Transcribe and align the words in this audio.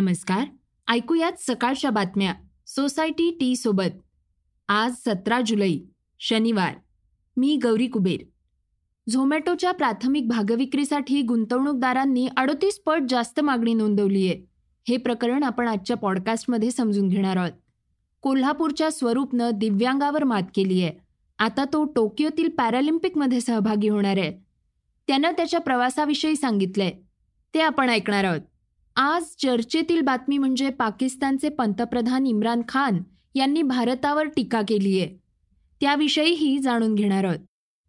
नमस्कार. 0.00 0.44
ऐकूयात 0.88 1.32
सकाळच्या 1.38 1.90
बातम्या. 1.90 2.34
सोसायटी 2.66 3.36
टी 3.40 3.56
सोबत. 3.56 4.02
आज 4.68 4.92
सतरा 4.96 5.40
जुलै 5.46 5.78
शनिवार. 6.20 6.74
मी 7.36 7.56
गौरी 7.56 7.86
कुबेर. 7.86 8.20
झोमॅटोच्या 9.10 9.72
प्राथमिक 9.72 10.28
भागविक्रीसाठी 10.28 11.22
गुंतवणूकदारांनी 11.22 12.28
अडतीस 12.36 12.78
पट 12.78 13.02
जास्त 13.08 13.40
मागणी 13.40 13.74
नोंदवली 13.74 14.28
आहे. 14.28 14.44
हे 14.88 14.96
प्रकरण 14.96 15.42
आपण 15.42 15.68
आजच्या 15.68 15.96
पॉडकास्टमध्ये 15.96 16.70
समजून 16.70 17.08
घेणार 17.08 17.36
आहोत. 17.36 17.52
कोल्हापूरच्या 18.22 18.90
स्वरूपनं 18.90 19.50
दिव्यांगावर 19.54 20.24
मात 20.24 20.42
केली 20.54 20.82
आहे. 20.82 20.92
आता 21.38 21.64
तो 21.64 21.84
टोकियोतील 21.84 22.48
पॅरालिम्पिकमध्ये 22.48 23.40
सहभागी 23.40 23.88
होणार 23.88 24.18
आहे. 24.18 24.38
त्यानं 25.06 25.30
त्याच्या 25.30 25.60
प्रवासाविषयी 25.60 26.36
सांगितलंय. 26.36 26.92
ते 27.54 27.60
आपण 27.60 27.90
ऐकणार 27.90 28.24
आहोत. 28.24 28.40
आज 28.98 29.22
चर्चेतील 29.22 30.00
बातमी 30.00 30.38
म्हणजे 30.38 30.70
पाकिस्तानचे 30.70 31.48
पंतप्रधान 31.48 32.26
इम्रान 32.26 32.62
खान 32.68 33.02
यांनी 33.34 33.62
भारतावर 33.62 34.24
टीका 34.24 34.60
केली 34.68 35.00
आहे. 35.00 35.16
त्याविषयीही 35.80 36.58
जाणून 36.58 36.94
घेणार 36.94 37.24
आहोत. 37.24 37.38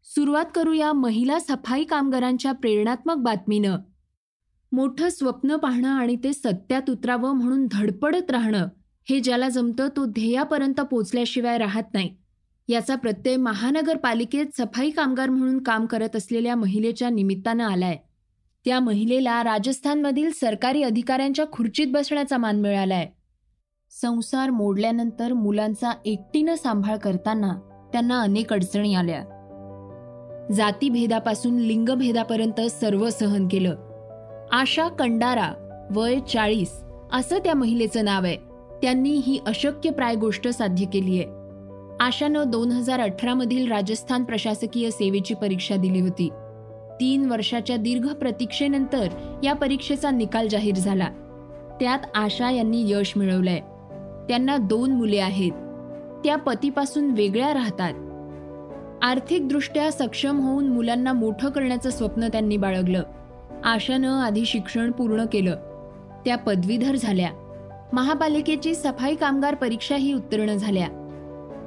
सुरुवात 0.03 0.45
करूया 0.55 0.93
महिला 0.93 1.39
सफाई 1.39 1.83
कामगारांच्या 1.83 2.51
प्रेरणात्मक 2.51 3.15
बातमीनं. 3.15 3.77
मोठं 4.71 5.09
स्वप्न 5.09 5.55
पाहणं 5.55 5.89
आणि 5.89 6.15
ते 6.15 6.33
सत्यात 6.33 6.89
उतरावं 6.89 7.33
म्हणून 7.33 7.67
धडपडत 7.71 8.31
राहणं 8.31 8.67
हे 9.09 9.19
ज्याला 9.19 9.49
जमतं 9.49 9.87
तो 9.87 10.05
ध्येयापर्यंत 10.05 10.81
पोचल्याशिवाय 10.81 11.57
राहत 11.57 11.93
नाही. 11.93 12.15
याचा 12.67 12.95
प्रत्यय 12.95 13.37
महानगरपालिकेत 13.37 14.45
सफाई 14.57 14.89
कामगार 14.89 15.29
म्हणून 15.29 15.63
काम 15.63 15.85
करत 15.85 16.15
असलेल्या 16.15 16.55
महिलेच्या 16.55 17.09
निमित्तानं 17.09 17.63
आलाय. 17.63 17.97
त्या 18.67 18.79
महिलेला 18.79 19.43
राजस्थानमधील 19.43 20.31
सरकारी 20.31 20.83
अधिकाऱ्यांच्या 20.83 21.45
खुर्चीत 21.51 21.87
बसण्याचा 21.89 22.37
मान 22.37 22.61
मिळालाय. 22.61 23.07
संसार 24.01 24.49
मोडल्यानंतर 24.49 25.33
मुलांचा 25.33 25.91
एकटीनं 26.05 26.55
सांभाळ 26.55 26.97
करताना 26.97 27.53
त्यांना 27.93 28.21
अनेक 28.21 28.53
अडचणी 28.53 28.93
आल्या. 28.93 29.19
जातीभेदापासून 30.51 31.57
लिंगभेदापर्यंत 31.57 32.61
सर्व 32.61 33.09
सहन 33.09 33.47
केलं. 33.47 33.75
आशा 34.51 34.87
कंडारा 34.87 35.51
वय 35.95 36.19
चाळीस 36.19 36.81
असं 37.13 37.37
त्या 37.37 37.53
महिलेचं 37.53 38.05
नाव 38.05 38.23
आहे. 38.23 38.37
त्यांनी 38.81 39.21
ही 39.25 39.39
अशक्य 39.47 39.89
प्राय 39.89 40.15
गोष्ट 40.15 40.47
साध्य 40.47 40.85
केली 40.85 41.19
आहे. 41.19 41.27
आशानं 41.99 42.43
दोन 42.47 42.71
हजार 42.71 42.99
अठरा 42.99 43.33
मधील 43.33 43.71
राजस्थान 43.71 44.23
प्रशासकीय 44.23 44.89
सेवेची 44.89 45.33
परीक्षा 45.33 45.75
दिली 45.75 45.99
होती. 45.99 46.29
तीन 46.99 47.25
वर्षाच्या 47.25 47.77
दीर्घ 47.77 48.13
प्रतीक्षेनंतर 48.13 49.07
या 49.43 49.53
परीक्षेचा 49.53 50.11
निकाल 50.11 50.47
जाहीर 50.47 50.75
झाला. 50.75 51.07
त्यात 51.79 51.99
आशा 52.15 52.51
यांनी 52.51 52.83
यश 52.87 53.13
मिळवलंय. 53.15 53.59
त्यांना 54.29 54.57
दोन 54.57 54.91
मुले 54.91 55.19
आहेत. 55.19 55.51
त्या 56.25 56.35
पतीपासून 56.35 57.11
वेगळ्या 57.11 57.53
राहतात. 57.53 57.93
आर्थिकदृष्ट्या 59.01 59.91
सक्षम 59.91 60.39
होऊन 60.39 60.67
मुलांना 60.67 61.13
मोठं 61.13 61.49
करण्याचं 61.49 61.89
स्वप्न 61.89 62.27
त्यांनी 62.27 62.57
बाळगलं. 62.57 63.03
आशानं 63.63 64.11
आधी 64.11 64.45
शिक्षण 64.45 64.91
पूर्ण 64.91 65.25
केलं. 65.25 65.55
त्या 66.25 66.35
पदवीधर 66.35 66.95
झाल्या. 66.95 67.29
महापालिकेची 67.93 68.75
सफाई 68.75 69.15
कामगार 69.15 69.55
परीक्षाही 69.55 70.13
उत्तीर्ण 70.13 70.53
झाल्या. 70.53 70.87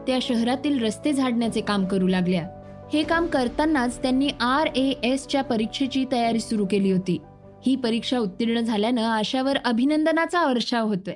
त्या 0.06 0.19
शहरातील 0.23 0.84
रस्ते 0.84 1.12
झाडण्याचे 1.12 1.61
काम 1.61 1.84
करू 1.84 2.06
लागल्या. 2.06 2.48
हे 2.92 3.02
काम 3.02 3.27
करतानाच 3.27 4.02
त्यांनी 4.02 4.30
आर 4.41 4.66
ए 4.66 4.92
एसच्या 5.02 5.42
परीक्षेची 5.42 6.05
तयारी 6.12 6.41
सुरू 6.41 6.66
केली 6.66 6.92
होती. 6.92 7.19
ही 7.66 7.77
परीक्षा 7.77 8.19
उत्तीर्ण 8.19 8.60
झाल्यानं 8.60 9.02
आशावर 9.02 9.56
अभिनंदनाचा 9.64 10.46
वर्षाव 10.46 10.86
होतोय. 10.86 11.14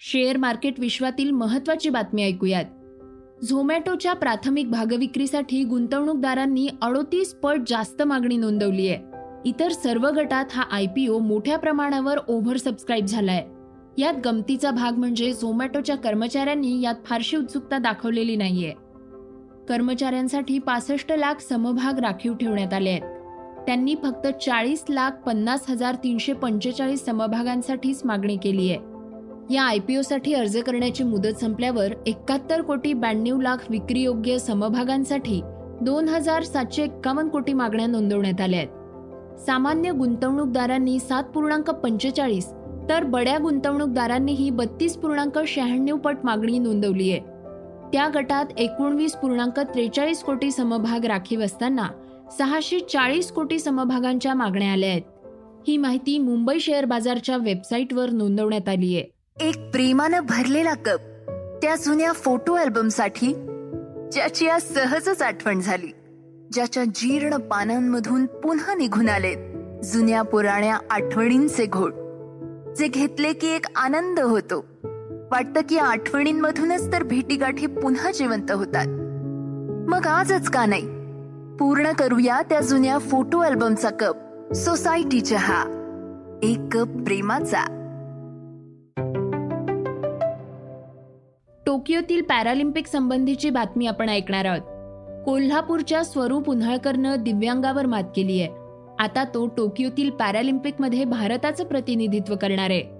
शेअर 0.00 0.36
मार्केट 0.36 0.80
विश्वातील 0.80 1.30
महत्वाची 1.30 1.88
बातमी 1.88 2.24
ऐकूयात. 2.24 2.64
झोमॅटोच्या 3.44 4.12
प्राथमिक 4.12 4.70
भागविक्रीसाठी 4.70 5.64
गुंतवणूकदारांनी 5.64 6.68
अडोतीस 6.82 7.34
पट 7.34 7.60
जास्त 7.66 8.02
मागणी 8.02 8.36
नोंदवली 8.36 8.88
आहे. 8.88 8.98
इतर 9.44 9.72
सर्व 9.72 10.08
गटात 10.08 10.44
हा 10.52 10.62
आयपीओ 10.70 11.18
मोठ्या 11.18 11.58
प्रमाणावर 11.58 12.18
ओव्हर 12.28 12.56
सबस्क्राईब 12.56 13.04
झालाय. 13.04 13.46
यात 13.98 14.14
गमतीचा 14.24 14.70
भाग 14.70 14.98
म्हणजे 14.98 15.32
झोमॅटोच्या 15.32 15.96
कर्मचाऱ्यांनी 15.96 16.80
यात 16.80 16.94
फारशी 17.06 17.36
उत्सुकता 17.36 17.78
दाखवलेली 17.78 18.36
नाहीये. 18.36 18.87
कर्मचाऱ्यांसाठी 19.68 20.58
पासष्ट 20.58 21.12
लाख 21.12 21.34
समभाग 21.40 21.98
राखीव 21.98 22.34
ठेवण्यात 22.34 22.74
आले 22.74 22.90
आहेत. 22.90 23.02
त्यांनी 23.66 23.94
फक्त 23.94 24.26
चाळीस 24.26 24.84
लाख 24.88 25.10
पन्नास 25.10 25.70
हजार 25.70 25.94
तीनशे 25.94 26.32
पंचेचाळीस 26.32 27.04
समभागांसाठीच 27.04 28.00
मागणी 28.04 28.36
केली 28.36 28.70
आहे. 28.70 29.54
या 29.54 29.62
आयपीओसाठी 29.62 30.34
अर्ज 30.34 30.56
करण्याची 30.56 31.04
मुदत 31.04 31.40
संपल्यावर 31.40 31.92
एकाहत्तर 32.06 32.62
कोटी 32.62 32.92
ब्याण्णव 32.92 33.40
लाख 33.40 33.56
विक्रीयोग्य 33.70 34.38
समभागांसाठी 34.38 35.40
दोन 35.80 36.08
हजार 36.08 36.42
सातशे 36.42 36.82
एक्कावन्न 36.82 37.30
कोटी 37.30 37.52
मागण्या 37.52 37.86
नोंदवण्यात 37.86 38.40
आल्या 38.40 38.60
आहेत. 38.60 39.40
सामान्य 39.40 39.90
गुंतवणूकदारांनी 39.90 40.98
सात 40.98 41.24
पूर्णांक 41.24 41.70
पंचेचाळीस 41.70 42.52
तर 42.88 43.04
बड्या 43.04 43.38
गुंतवणूकदारांनीही 43.38 44.50
बत्तीस 44.50 44.96
पूर्णांक 44.96 45.38
शहाण्णव 45.46 45.96
पट 45.96 46.16
मागणी 46.24 46.58
नोंदवली 46.58 47.10
आहे. 47.12 47.20
त्या 47.92 48.08
गटात 48.14 48.46
एकोणवीस 48.58 49.12
पूर्णांक 49.12 49.60
त्रेचाळीस 49.60 50.22
कोटी 50.22 50.50
समभाग 50.50 51.04
राखीव 51.04 51.40
असताना 51.40 51.88
सहाशे 52.38 52.78
चाळीस 52.80 53.32
कोटी 53.32 53.58
समभागांच्या 53.58 54.34
मागण्या 54.34 54.72
आल्या 54.72 54.88
आहेत. 54.88 55.02
ही 55.68 55.76
माहिती 55.76 56.18
मुंबई 56.18 56.58
शेअर 56.58 56.84
बाजारच्या 56.84 57.36
वेबसाईटवर 57.36 58.10
नोंदवण्यात 58.10 58.68
आली 58.68 58.96
आहे. 58.96 59.04
एक 59.48 59.70
प्रेमानं 59.70 60.20
भरलेला 60.20 60.74
कप 60.74 60.98
त्या 61.62 61.76
जुन्या 61.76 62.12
फोटो 62.12 62.54
अल्बमसाठी 62.54 63.32
ज्याची 64.12 64.46
आज 64.46 64.62
सहजच 64.62 65.22
आठवण 65.22 65.60
झाली 65.60 65.86
ज्याच्या 66.52 66.84
जीर्ण 66.84 67.36
पानांमधून 67.36 68.26
पुन्हा 68.26 68.74
निघून 68.74 69.08
आलेत 69.08 69.36
जुन्या 69.84 70.22
पुराण्या 70.22 70.78
आठवणींचे 70.90 71.66
घोट 71.66 71.92
जे 72.78 72.88
घेतले 72.88 73.32
की 73.32 73.46
एक 73.46 73.66
आनंद 73.76 74.20
होतो. 74.20 74.64
वाटतं 75.30 75.60
की 75.68 75.78
आठवणींमधूनच 75.78 76.92
तर 76.92 77.02
भेटीगाठी 77.02 77.66
पुन्हा 77.66 78.10
जिवंत 78.10 78.50
होतात. 78.50 78.86
मग 79.88 80.06
आजच 80.06 80.48
का 80.48 80.66
नाही? 80.66 80.82
पूर्ण 81.56 81.92
करूया 81.92 82.42
त्या 82.42 82.60
जुन्या 82.60 82.98
फोटो 82.98 83.38
अल्बमचा 83.38 83.88
कप 83.90 84.16
सोसायटी 84.52 85.20
चहा 85.20 85.62
एक 86.42 86.58
कप 86.72 86.88
प्रेमाचा. 86.88 87.62
टोकियोतील 91.66 92.22
पॅरालिम्पिक 92.22 92.86
संबंधीची 92.86 93.50
बातमी 93.50 93.86
आपण 93.86 94.08
ऐकणार 94.08 94.44
आहोत. 94.44 94.62
कोल्हापूरच्या 95.24 96.04
स्वरूप 96.04 96.50
उन्हाळकरनं 96.50 97.16
दिव्यांगावर 97.18 97.86
मात 97.86 98.04
केली 98.16 98.40
आहे 98.40 98.50
आता 98.98 99.24
तो 99.24 99.46
टोकियोतील 99.46 100.10
पॅरालिम्पिकमध्ये 100.10 101.04
भारताचं 101.04 101.64
प्रतिनिधित्व 101.64 102.34
करणार 102.34 102.70
आहे. 102.70 102.97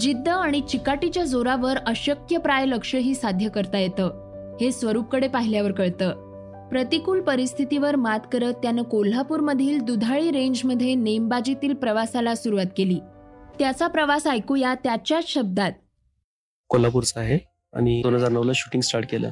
जिद्द 0.00 0.28
आणि 0.28 0.60
चिकाटीच्या 0.60 1.24
जोरावर 1.24 1.76
अशक्य 1.86 2.38
प्राय 2.38 2.66
लक्ष्यही 2.66 3.14
साध्य 3.14 3.48
करता 3.48 3.78
येतं. 3.78 4.56
हे 4.60 4.70
स्वरूपकडे 4.72 5.28
पाहिल्यावर 5.28 5.72
कळतं. 5.72 6.68
प्रतिकूल 6.68 7.20
परिस्थितीवर 7.20 7.96
मात 7.96 8.20
करत 8.32 8.54
त्यानं 8.54 8.82
कोल्हापूरमधील 8.82 9.78
दुधाळी 9.78 10.30
रेंजमध्ये 10.30 10.94
नेमबाजीतील 10.94 11.74
प्रवासाला 11.74 12.34
सुरुवात 12.34 12.66
केली. 12.76 12.98
त्याचा 13.58 13.86
प्रवास 13.86 14.26
ऐकूया 14.26 14.74
त्याच्याच 14.74 15.28
शब्दात. 15.28 15.72
कोल्हापूरचा 16.68 17.20
आहे 17.20 17.38
आणि 17.72 18.00
दोन 18.02 18.14
हजार 18.14 18.32
नऊला 18.32 18.52
शूटिंग 18.54 18.82
स्टार्ट 18.82 19.10
केलं. 19.10 19.30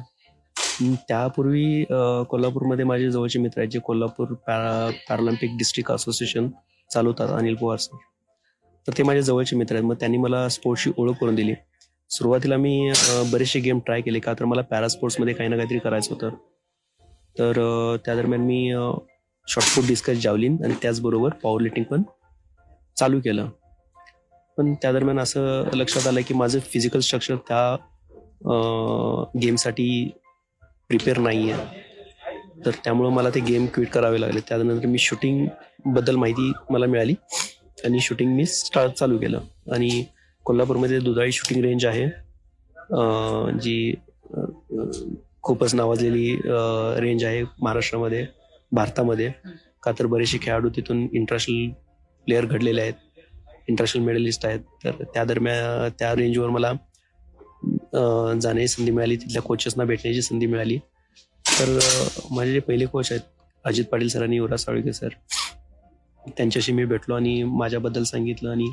त्यापूर्वी 1.07 1.83
कोल्हापूरमध्ये 2.29 2.85
माझे 2.85 3.11
जवळचे 3.11 3.39
मित्र 3.39 3.59
आहेत 3.59 3.71
जे 3.71 3.79
Kolhapur 3.79 4.33
para 4.47 4.89
Paralympic 5.09 5.49
district 5.57 5.91
association 5.91 6.47
चालवतात 6.91 7.29
अनिल 7.29 7.55
पवार 7.55 7.77
सर 7.77 7.97
तर 8.87 8.93
ते 8.97 9.03
माझ्या 9.03 9.21
जवळचे 9.23 9.55
मित्र 9.55 9.75
आहेत. 9.75 9.85
मग 9.85 9.95
त्यांनी 9.99 10.17
मला 10.17 10.47
स्पोर्ट्सची 10.49 10.91
ओळख 10.97 11.15
करून 11.21 11.35
दिली. 11.35 11.53
सुरुवातीला 12.11 12.57
मी 12.57 12.91
बरेचसे 13.31 13.59
गेम 13.59 13.79
ट्राय 13.85 14.01
केले 14.01 14.19
का 14.19 14.33
तर 14.39 14.45
मला 14.45 14.61
पॅरा 14.71 14.87
स्पोर्ट्समध्ये 14.87 15.33
काही 15.33 15.49
ना 15.49 15.55
काहीतरी 15.55 15.79
करायचं 15.79 16.13
होतं. 16.13 16.35
तर 17.35 17.97
त्या 18.05 18.15
दरम्यान 18.15 18.41
मी 18.45 18.69
शॉर्टफूट 19.47 19.85
डिस्कस 19.87 20.17
जावलीन 20.23 20.57
आणि 20.63 20.73
त्याचबरोबर 20.81 21.33
पॉवर 21.43 21.61
लिफ्टिंग 21.61 21.85
पण 21.85 22.03
चालू 22.97 23.19
केलं. 23.19 23.49
पण 24.57 24.73
त्या 24.81 24.91
दरम्यान 24.91 25.19
असं 25.19 25.69
लक्षात 25.73 26.07
आलं 26.07 26.21
की 26.27 26.33
माझं 26.33 26.59
फिजिकल 26.73 26.99
स्ट्रक्चर 26.99 27.35
त्या 27.47 27.75
गेमसाठी 29.41 29.87
प्रिपेअर 30.89 31.17
नाही 31.19 31.51
आहे 31.51 31.81
तर 32.65 32.71
त्यामुळं 32.83 33.11
मला 33.13 33.29
ते 33.35 33.39
गेम 33.39 33.65
क्विट 33.73 33.89
करावे 33.91 34.21
लागले. 34.21 34.39
त्यानंतर 34.49 34.85
मी 34.87 34.97
शूटिंगबद्दल 34.99 36.15
माहिती 36.15 36.51
मला 36.69 36.85
मिळाली. 36.85 37.13
आणि 37.85 37.99
शूटिंग 38.01 38.35
मी 38.35 38.45
स्टार्ट 38.45 38.93
चालू 38.93 39.17
केलं. 39.17 39.39
आणि 39.73 40.03
कोल्हापूरमध्ये 40.45 40.99
दुधाळी 40.99 41.31
शूटिंग 41.31 41.63
रेंज 41.63 41.85
आहे. 41.85 42.05
जी 43.61 43.93
खूपच 45.43 45.75
नावाजलेली 45.75 46.35
रेंज 47.01 47.23
आहे 47.23 47.43
महाराष्ट्रामध्ये 47.61 48.25
भारतामध्ये. 48.71 49.31
का 49.83 49.91
तर 49.99 50.05
बरेचसे 50.05 50.37
खेळाडू 50.41 50.69
तिथून 50.75 51.07
इंटरनॅशनल 51.13 51.69
प्लेअर 52.27 52.45
घडलेले 52.45 52.81
आहेत 52.81 52.93
इंटरनॅशनल 53.69 54.03
मेडलिस्ट 54.03 54.45
आहेत. 54.45 54.59
तर 54.83 55.03
त्या 55.13 55.23
दरम्यान 55.23 55.89
त्या 55.99 56.13
रेंजवर 56.15 56.49
मला 56.49 56.71
जाण्याची 58.41 58.67
संधी 58.67 58.91
मिळाली. 58.91 59.15
तिथल्या 59.15 59.41
कोचेसना 59.41 59.83
भेटण्याची 59.83 60.21
संधी 60.21 60.45
मिळाली. 60.45 60.77
तर 61.45 61.79
माझे 62.31 62.51
जे 62.53 62.59
पहिले 62.59 62.85
कोच 62.85 63.11
आहेत 63.11 63.21
अजित 63.65 63.85
पाटील 63.91 64.07
सर 64.09 64.23
आणि 64.23 64.35
युवराज 64.35 64.59
साळुके 64.59 64.93
सर 64.93 65.09
त्यांच्याशी 66.27 66.71
मी 66.71 66.85
भेटलो 66.85 67.15
आणि 67.15 67.41
माझ्याबद्दल 67.43 68.03
सांगितलं 68.03 68.51
आणि 68.51 68.67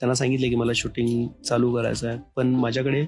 त्यांना 0.00 0.14
सांगितलं 0.14 0.48
की 0.48 0.54
मला 0.56 0.72
शूटिंग 0.74 1.26
चालू 1.44 1.74
करायचं 1.74 2.08
आहे. 2.08 2.18
पण 2.36 2.54
माझ्याकडे 2.54 3.00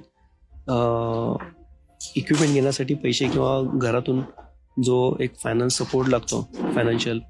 इक्विपमेंट 2.17 2.53
घेण्यासाठी 2.53 2.95
पैसे 2.95 3.29
किंवा 3.29 3.61
घरातून 3.79 4.21
जो 4.77 5.17
एक 5.21 5.37
फायनान्स 5.43 5.77
सपोर्ट 5.79 6.09
लागतो 6.09 6.41
फायनान्शियल 6.53 7.21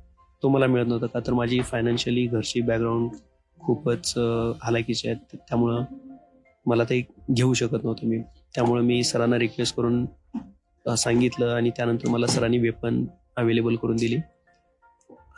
तो 0.43 0.49
मला 0.49 0.67
मिळत 0.67 0.87
नव्हता. 0.87 1.07
का 1.07 1.21
तर 1.27 1.33
माझी 1.33 1.61
फायनान्शियली 1.61 2.27
घरची 2.27 2.61
बॅकग्राऊंड 2.61 3.11
खूपच 3.61 4.13
हालाकीची 4.63 5.09
आहेत 5.09 5.37
त्यामुळं 5.37 5.85
मला 6.67 6.85
ते 6.85 7.01
घेऊ 7.31 7.53
शकत 7.55 7.85
नव्हतं 7.85 8.07
मी. 8.09 8.19
त्यामुळं 8.55 8.83
मी 8.85 9.03
सरांना 9.05 9.39
रिक्वेस्ट 9.39 9.77
करून 9.77 10.05
सांगितलं 10.87 11.55
आणि 11.55 11.71
त्यानंतर 11.77 12.09
मला 12.11 12.27
सरांनी 12.27 12.59
वेपन 12.59 13.05
अवेलेबल 13.37 13.77
करून 13.77 13.97
दिली. 13.97 14.17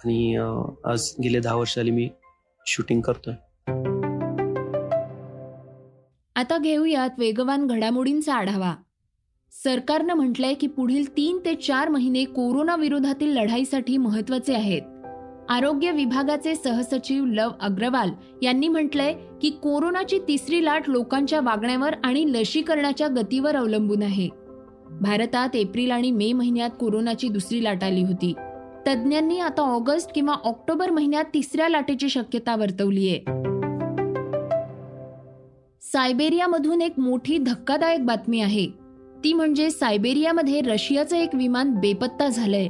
आणि 0.05 0.37
आज 0.85 1.12
गेले 1.25 1.41
दहा 1.41 1.55
वर्ष 1.55 1.79
आली 1.79 1.91
मी 1.91 2.09
शूटिंग 2.67 3.01
करतोय. 3.01 3.35
आता 6.37 6.59
घेऊयात 6.59 7.11
वेगवान 7.19 7.67
घडामोडींचा 7.67 8.35
आढावा. 8.35 8.75
सरकारनं 9.65 10.15
म्हटलंय 10.15 10.55
की 10.55 10.67
पुढील 10.67 11.17
तीन 11.17 11.39
ते 11.45 11.55
चार 11.55 11.89
महिने 11.89 12.25
कोरोना 12.25 12.77
विरोधातील 12.77 13.37
लढाईसाठी 13.37 13.97
महत्त्वाचे 13.97 14.55
आहेत. 14.55 14.83
आरोग्य 15.49 15.91
विभागाचे 15.91 16.55
सहसचिव 16.55 17.25
लव 17.25 17.50
अग्रवाल 17.61 18.11
यांनी 18.43 18.69
म्हटलंय 18.69 19.15
की 19.43 19.50
कोरोनाची 19.50 20.19
तिसरी 20.29 20.65
लाट 20.65 20.89
लोकांच्या 20.89 21.41
वागण्यावर 21.41 21.95
आणि 22.05 22.33
लशीकरणाच्या 22.33 23.09
गतीवर 23.09 23.57
अवलंबून 23.57 24.03
आहे. 24.03 24.29
भारतात 25.00 25.57
एप्रिल 25.57 25.91
आणि 25.91 26.11
मे 26.11 26.33
महिन्यात 26.33 26.71
कोरोनाची 26.81 27.29
दुसरी 27.29 27.65
लाट 27.65 27.85
आली 27.85 28.03
होती. 28.03 28.33
तज्ज्ञांनी 28.87 29.39
आता 29.39 29.63
ऑगस्ट 29.63 30.15
किंवा 30.15 30.35
ऑक्टोबर 30.45 30.91
महिन्यात 30.91 31.25
तिसऱ्या 31.35 31.69
लाटेची 31.69 32.09
शक्यता 32.09 32.57
वर्तवली 32.57 33.09
आहे. 33.09 33.19
सायबेरियामधून 35.81 36.83
एक 36.83 36.99
मोठी 36.99 37.39
धक्कादायक 37.39 38.07
बातमी 38.07 38.41
आहे. 38.41 38.67
ती 39.25 39.33
म्हणजे 39.33 39.71
सायबेरियामध्ये 39.71 40.61
रशियाचं 40.61 41.17
एक 41.17 41.35
विमान 41.35 41.75
बेपत्ता 41.75 42.29
झालंय. 42.29 42.69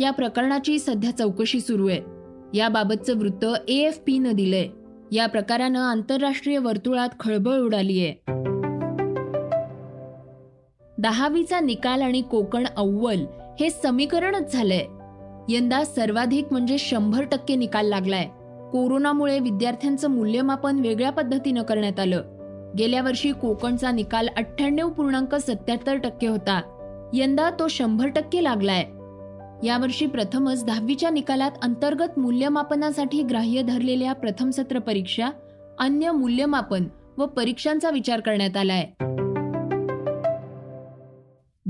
या 0.00 0.10
प्रकरणाची 0.10 0.78
सध्या 0.78 1.10
चौकशी 1.10 1.60
सुरू 1.60 1.88
आहे. 1.88 2.00
याबाबतचं 2.58 3.18
वृत्त 3.18 3.44
ए 3.68 3.74
एफ 3.74 3.98
पीनं 4.06 4.28
न 4.28 4.32
दिलंय. 4.32 4.68
या 5.12 5.26
प्रकारानं 5.26 5.80
आंतरराष्ट्रीय 5.80 6.58
वर्तुळात 6.58 7.08
खळबळ 7.20 7.58
उडालीय 7.58 8.12
दहावीचा 10.98 11.60
निकाल 11.60 12.02
आणि 12.02 12.22
कोकण 12.22 12.64
अव्वल 12.76 13.20
हे 13.60 13.70
समीकरणच 13.70 14.52
झालंय. 14.52 14.84
यंदा 15.48 15.84
सर्वाधिक 15.84 16.46
म्हणजे 16.50 16.78
शंभर 16.78 17.24
टक्के 17.24 17.56
निकाल 17.56 17.86
लागलाय. 17.86 18.24
कोरोनामुळे 18.72 19.38
विद्यार्थ्यांचं 19.38 20.10
मूल्यमापन 20.10 20.78
वेगळ्या 20.78 21.10
पद्धतीनं 21.10 21.62
करण्यात 21.62 22.00
आलं. 22.00 22.22
गेल्या 22.78 23.02
वर्षी 23.02 23.32
कोकणचा 23.32 23.90
निकाल 23.90 24.28
अठ्ठ्याण्णव 24.36 24.90
पूर्णांक 24.90 25.34
सत्याहत्तर 25.34 25.96
टक्के 25.96 26.26
होता. 26.26 26.60
यंदा 27.14 27.50
तो 27.50 27.68
शंभर 27.68 28.08
टक्के 28.08 28.44
लागलाय. 28.44 28.84
यावर्षी 29.66 30.06
प्रथमच 30.06 30.64
दहावीच्या 30.64 31.10
निकालात 31.10 31.50
अंतर्गत 31.62 32.18
मूल्यमापनासाठी 32.18 33.22
ग्राह्य 33.22 33.62
धरलेल्या 33.62 34.12
प्रथम 34.12 34.50
सत्र 34.50 34.78
परीक्षा 34.78 35.30
अन्य 35.78 36.10
मूल्यमापन 36.10 36.84
व 37.18 37.26
परीक्षांचा 37.26 37.90
विचार 37.90 38.20
करण्यात 38.20 38.56
आलाय. 38.56 39.13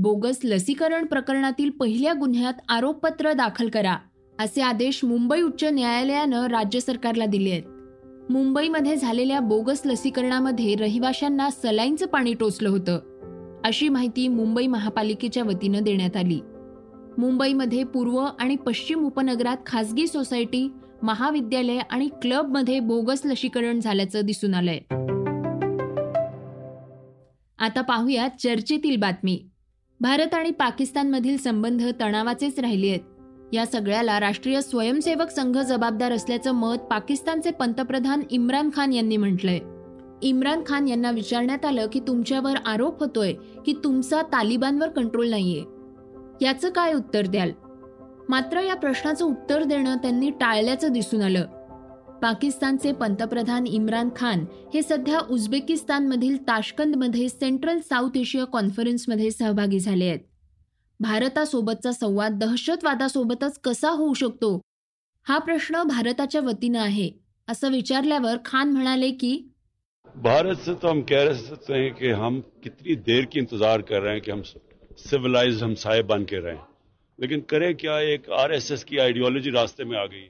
बोगस 0.05 0.39
लसीकरण 0.43 1.05
प्रकरणातील 1.05 1.69
पहिल्या 1.69 2.13
गुन्ह्यात 2.13 2.53
आरोपपत्र 2.69 3.33
दाखल 3.33 3.69
करा 3.69 3.95
असे 4.39 4.61
आदेश 4.61 5.03
मुंबई 5.03 5.41
उच्च 5.41 5.63
न्यायालयानं 5.63 6.47
राज्य 6.47 6.79
सरकारला 6.79 7.25
दिले 7.25 7.51
आहेत. 7.51 7.63
मुंबईमध्ये 8.31 8.95
झालेल्या 8.95 9.39
बोगस 9.39 9.81
लसीकरणामध्ये 9.85 10.75
रहिवाशांना 10.75 11.49
सलाईंचं 11.49 12.05
पाणी 12.05 12.33
टोचलं 12.33 12.69
होतं 12.69 13.61
अशी 13.65 13.89
माहिती 13.89 14.27
मुंबई 14.27 14.67
महापालिकेच्या 14.67 15.43
वतीनं 15.43 15.83
देण्यात 15.83 16.17
आली. 16.17 16.39
मुंबईमध्ये 17.17 17.83
पूर्व 17.83 18.17
आणि 18.39 18.55
पश्चिम 18.55 19.05
उपनगरात 19.05 19.57
खासगी 19.65 20.07
सोसायटी 20.07 20.71
महाविद्यालय 21.01 21.77
आणि 21.77 22.09
क्लबमध्ये 22.21 22.79
बोगस 22.79 23.21
लसीकरण 23.25 23.79
झाल्याचं 23.79 24.21
दिसून 24.25 24.53
आलंय. 24.53 24.79
आता 27.59 27.81
पाहूया 27.81 28.27
चर्चेतील 28.27 28.95
बातमी. 28.95 29.45
भारत 30.01 30.33
आणि 30.33 30.51
पाकिस्तानमधील 30.51 31.37
संबंध 31.37 31.83
तणावाचेच 32.01 32.59
राहिले 32.59 32.89
आहेत. 32.89 32.99
या 33.53 33.65
सगळ्याला 33.65 34.19
राष्ट्रीय 34.19 34.61
स्वयंसेवक 34.61 35.29
संघ 35.29 35.57
जबाबदार 35.57 36.11
असल्याचं 36.11 36.51
मत 36.51 36.75
पाकिस्तानचे 36.75 37.51
पंतप्रधान 37.51 38.21
इम्रान 38.31 38.69
खान 38.75 38.93
यांनी 38.93 39.17
म्हटलंय. 39.17 39.59
इम्रान 40.21 40.61
खान 40.65 40.87
यांना 40.87 41.11
विचारण्यात 41.11 41.65
आलं 41.65 41.87
की 41.93 41.99
तुमच्यावर 41.99 42.55
आरोप 42.65 42.99
होतोय 42.99 43.33
की 43.65 43.73
तुमचा 43.83 44.21
तालिबानवर 44.21 44.89
कंट्रोल 44.89 45.29
नाहीये. 45.29 45.63
याचं 46.41 46.69
काय 46.69 46.93
उत्तर 46.93 47.27
द्याल? 47.27 47.51
मात्र 48.29 48.59
या 48.59 48.75
प्रश्नाचं 48.75 49.25
उत्तर 49.25 49.63
देणं 49.63 49.97
त्यांनी 49.97 50.29
टाळल्याचं 50.29 50.93
दिसून 50.93 51.21
आलं. 51.21 51.45
पाकिस्तानचे 52.25 52.91
पंतप्रधान 52.91 53.65
इम्रान 53.67 54.09
खान 54.15 54.45
हे 54.73 54.81
सध्या 54.81 55.19
उझबेकिस्तानमधील 55.29 56.37
ताशकंदमध्ये 56.37 57.27
सेंट्रल 57.29 57.79
साऊथ 57.89 58.17
एशिया 58.17 58.45
कॉन्फरन्समध्ये 58.45 59.29
सहभागी 59.31 59.79
झाले 59.79 60.07
आहेत. 60.07 60.19
भारतासोबतचा 60.99 61.91
संवाद 61.91 62.39
दहशतवादासोबतच 62.39 63.59
कसा 63.63 63.89
होऊ 63.89 64.13
शकतो? 64.13 64.49
हा 65.27 65.37
प्रश्न 65.37 65.83
भारताच्या 65.89 66.41
वतीनं 66.41 66.79
आहे 66.79 67.09
असं 67.47 67.71
विचारल्यावर 67.71 68.37
खान 68.45 68.71
म्हणाले 68.71 69.11
की 69.11 69.37
भारत 70.15 70.65
से 70.65 70.73
तो 70.73 70.87
हम 70.87 71.01
कह 71.09 71.31
सकते 71.33 71.73
हैं 71.73 71.93
कि 71.93 72.11
हम 72.23 72.39
कितनी 72.63 72.95
देर 73.07 73.25
की 73.31 73.39
इंतजार 73.39 73.81
कर 73.89 74.01
रहे 74.01 74.13
हैं 74.13 74.21
कि 74.21 74.31
हम 74.31 74.41
सिविलाइज 75.09 75.63
हम 75.63 75.73
साहेब 75.83 76.07
बन 76.07 76.23
के 76.23 76.39
रहें 76.45 76.59
लेकिन 77.19 77.39
करें 77.49 77.73
क्या 77.75 77.99
एक 78.13 78.29
आरएसएस 78.39 78.83
की 78.83 78.97
आइडियोलॉजी 79.05 79.51
रास्ते 79.51 79.85
में 79.85 79.97
आ 79.97 80.05
गई 80.05 80.29